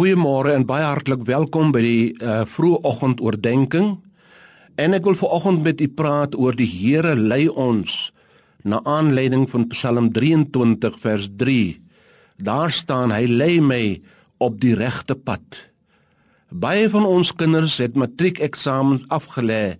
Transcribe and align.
Goeiemôre 0.00 0.54
en 0.56 0.62
baie 0.64 0.86
hartlik 0.86 1.26
welkom 1.28 1.74
by 1.74 1.80
die 1.84 2.04
uh, 2.24 2.46
vroegoggend 2.48 3.18
oordeenking. 3.20 3.98
En 4.80 4.96
ek 4.96 5.04
wil 5.04 5.18
vanoggend 5.20 5.60
met 5.60 5.82
u 5.84 5.88
praat 5.92 6.32
oor 6.40 6.56
die 6.56 6.70
Here 6.70 7.12
lei 7.18 7.50
ons 7.52 8.08
na 8.64 8.78
aanleiding 8.88 9.44
van 9.52 9.68
Psalm 9.74 10.08
23 10.16 10.96
vers 11.04 11.28
3. 11.44 11.76
Daar 12.40 12.72
staan 12.72 13.12
hy 13.12 13.28
lei 13.28 13.60
my 13.60 13.82
op 14.40 14.56
die 14.64 14.72
regte 14.72 15.18
pad. 15.20 15.66
Baie 16.48 16.88
van 16.88 17.04
ons 17.04 17.36
kinders 17.36 17.76
het 17.84 18.00
matriekeksamens 18.00 19.04
afgelê 19.12 19.76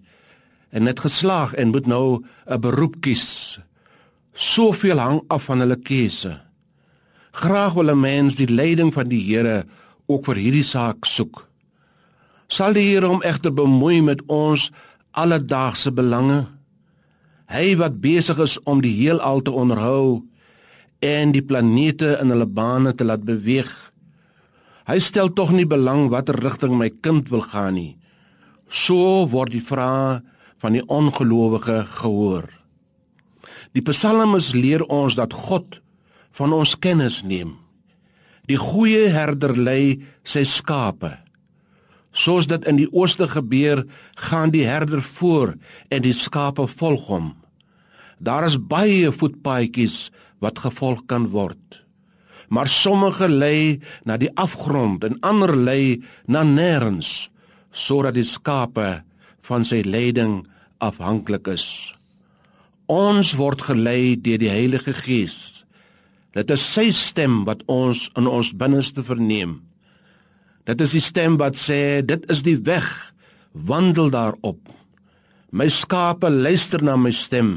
en 0.69 0.85
het 0.85 1.01
geslaag 1.01 1.57
en 1.57 1.73
moet 1.73 1.89
nou 1.89 2.21
'n 2.45 2.61
beroep 2.61 3.01
kies. 3.01 3.57
Soveel 4.37 5.01
hang 5.01 5.25
af 5.33 5.49
van 5.49 5.65
hulle 5.65 5.81
keuse. 5.81 6.43
Graag 7.33 7.73
wil 7.73 7.89
'n 7.89 8.01
mens 8.01 8.37
die 8.37 8.53
leiding 8.53 8.93
van 8.93 9.09
die 9.09 9.25
Here 9.25 9.65
ook 10.11 10.27
vir 10.31 10.41
hierdie 10.43 10.67
saak 10.67 11.07
soek. 11.09 11.45
Sal 12.51 12.75
die 12.75 12.89
Here 12.89 13.07
hom 13.07 13.23
egter 13.23 13.55
bemoei 13.55 14.01
met 14.03 14.25
ons 14.27 14.71
alledaagse 15.15 15.93
belange? 15.95 16.49
Hy 17.51 17.77
wat 17.79 18.01
besig 18.03 18.39
is 18.43 18.57
om 18.67 18.83
die 18.83 18.95
heelal 18.95 19.43
te 19.47 19.55
onderhou 19.55 20.23
en 21.03 21.33
die 21.35 21.43
planete 21.43 22.17
in 22.21 22.31
hulle 22.35 22.47
bane 22.47 22.93
te 22.95 23.07
laat 23.07 23.23
beweeg. 23.27 23.71
Hy 24.91 24.99
stel 24.99 25.31
tog 25.35 25.55
nie 25.55 25.67
belang 25.67 26.09
watter 26.11 26.39
rigting 26.43 26.77
my 26.79 26.91
kind 27.03 27.31
wil 27.31 27.43
gaan 27.47 27.79
nie. 27.79 27.95
So 28.71 29.27
word 29.31 29.55
die 29.55 29.65
vrae 29.65 30.21
van 30.63 30.77
die 30.77 30.85
ongelowige 30.87 31.85
gehoor. 32.03 32.47
Die 33.75 33.83
psalmes 33.87 34.51
leer 34.55 34.83
ons 34.91 35.15
dat 35.19 35.35
God 35.35 35.81
van 36.39 36.55
ons 36.55 36.77
kennis 36.79 37.23
neem. 37.23 37.57
Die 38.51 38.59
goeie 38.59 39.07
herder 39.15 39.53
lei 39.55 40.01
sy 40.27 40.43
skape. 40.43 41.13
Soos 42.11 42.49
dit 42.51 42.65
in 42.67 42.81
die 42.81 42.89
ooste 42.91 43.29
gebeur, 43.31 43.85
gaan 44.19 44.51
die 44.51 44.65
herder 44.67 45.05
voor 45.07 45.55
en 45.95 46.03
die 46.03 46.17
skape 46.17 46.67
volg 46.81 47.07
hom. 47.13 47.29
Daar 48.19 48.49
is 48.49 48.59
baie 48.59 49.13
voetpaadjies 49.15 50.09
wat 50.43 50.59
gevolg 50.65 51.05
kan 51.07 51.29
word. 51.31 51.79
Maar 52.51 52.67
sommige 52.67 53.29
lei 53.31 53.79
na 54.03 54.19
die 54.19 54.33
afgrond 54.35 55.07
en 55.07 55.21
ander 55.23 55.55
lei 55.55 56.03
na 56.27 56.43
nêrens, 56.43 57.31
sodat 57.71 58.19
die 58.19 58.27
skape 58.27 59.05
van 59.47 59.63
sy 59.65 59.85
leiding 59.87 60.41
afhanklik 60.83 61.47
is. 61.55 61.69
Ons 62.91 63.37
word 63.39 63.63
gelei 63.71 64.19
deur 64.19 64.43
die 64.43 64.51
Heilige 64.51 64.97
Gees. 64.99 65.39
Dit 66.37 66.51
is 66.55 66.63
sy 66.63 66.91
stem 66.95 67.43
wat 67.47 67.65
ons 67.71 68.07
in 68.19 68.29
ons 68.31 68.53
binneste 68.55 69.03
verneem. 69.07 69.59
Dit 70.69 70.83
is 70.85 70.95
die 70.95 71.03
stem 71.03 71.39
wat 71.41 71.59
sê 71.59 72.03
dit 72.07 72.27
is 72.31 72.45
die 72.47 72.59
weg, 72.67 72.87
wandel 73.53 74.13
daarop. 74.15 74.61
My 75.51 75.67
skape 75.67 76.31
luister 76.31 76.85
na 76.87 76.95
my 76.95 77.11
stem. 77.11 77.57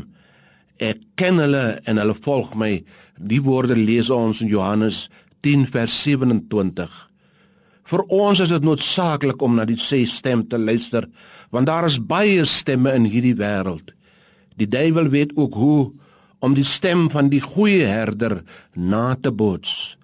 Ek 0.81 1.03
ken 1.19 1.37
hulle 1.43 1.65
en 1.85 2.01
hulle 2.01 2.17
volg 2.25 2.55
my. 2.57 2.79
Die 3.21 3.41
woorde 3.45 3.77
lees 3.77 4.09
ons 4.09 4.41
in 4.41 4.49
Johannes 4.49 5.05
10 5.45 5.67
vers 5.69 5.93
27. 6.01 6.89
Vir 7.93 8.05
ons 8.15 8.39
is 8.41 8.49
dit 8.49 8.65
noodsaaklik 8.65 9.41
om 9.45 9.59
na 9.59 9.67
die 9.69 9.77
sy 9.77 10.01
stem 10.09 10.47
te 10.49 10.57
luister, 10.57 11.05
want 11.53 11.69
daar 11.69 11.85
is 11.85 11.99
baie 12.01 12.41
stemme 12.49 12.95
in 12.97 13.05
hierdie 13.05 13.35
wêreld. 13.37 13.91
Die 14.57 14.69
duiwel 14.69 15.11
weet 15.13 15.35
ook 15.37 15.53
hoe 15.59 15.81
om 16.43 16.55
die 16.57 16.67
stem 16.67 17.07
van 17.13 17.29
die 17.31 17.41
goeie 17.41 17.87
herder 17.87 18.41
na 18.75 19.15
te 19.15 19.31
boots. 19.31 19.95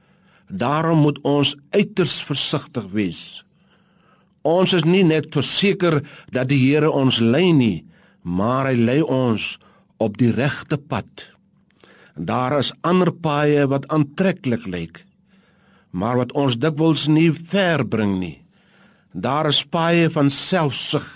Daarom 0.47 1.03
moet 1.03 1.19
ons 1.27 1.55
uiters 1.75 2.15
versigtig 2.23 2.87
wees. 2.95 3.23
Ons 4.47 4.73
is 4.73 4.85
nie 4.87 5.03
net 5.03 5.27
verseker 5.35 5.99
dat 6.31 6.47
die 6.49 6.61
Here 6.61 6.89
ons 6.89 7.19
lei 7.19 7.51
nie, 7.51 7.83
maar 8.23 8.69
hy 8.69 8.77
lei 8.79 9.01
ons 9.03 9.57
op 9.99 10.15
die 10.17 10.31
regte 10.31 10.79
pad. 10.79 11.27
Daar 12.15 12.57
is 12.59 12.71
ander 12.87 13.11
paaie 13.11 13.67
wat 13.67 13.87
aantreklik 13.91 14.65
lyk, 14.67 15.03
maar 15.91 16.17
wat 16.21 16.31
ons 16.39 16.55
dikwels 16.55 17.07
nie 17.11 17.33
ver 17.35 17.83
bring 17.83 18.15
nie. 18.19 18.37
Daar 19.11 19.51
is 19.51 19.63
paaie 19.65 20.07
van 20.13 20.31
selfsug 20.31 21.07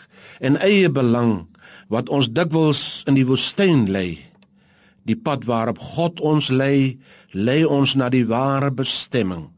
en 0.44 0.60
eie 0.60 0.92
belang 0.92 1.46
wat 1.94 2.10
ons 2.10 2.32
dikwels 2.32 3.04
in 3.08 3.16
die 3.16 3.28
woestyn 3.28 3.88
lei. 3.92 4.33
Die 5.08 5.18
pad 5.20 5.46
waarop 5.50 5.80
God 5.80 6.22
ons 6.24 6.50
lei, 6.50 7.00
lei 7.32 7.64
ons 7.66 7.96
na 8.00 8.10
die 8.10 8.26
ware 8.28 8.72
bestemming. 8.72 9.50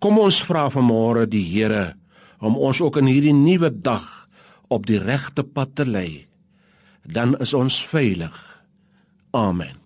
Kom 0.00 0.20
ons 0.20 0.40
vra 0.44 0.68
vanmôre 0.72 1.26
die 1.28 1.44
Here 1.44 1.94
om 2.40 2.56
ons 2.56 2.80
ook 2.80 2.96
in 3.00 3.08
hierdie 3.10 3.36
nuwe 3.36 3.68
dag 3.70 4.06
op 4.72 4.86
die 4.88 5.00
regte 5.00 5.44
pad 5.44 5.74
te 5.76 5.84
lei. 5.84 6.26
Dan 7.04 7.36
is 7.40 7.52
ons 7.56 7.80
veilig. 7.84 8.36
Amen. 9.36 9.76